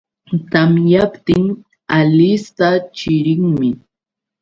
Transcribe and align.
Tamyaptin 0.51 1.45
Alista 1.97 2.67
chirinmi 2.95 3.69